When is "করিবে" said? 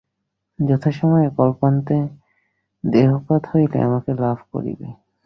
4.51-4.87